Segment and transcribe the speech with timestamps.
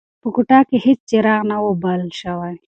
[0.21, 2.53] په کوټه کې هیڅ څراغ نه و بل شوی.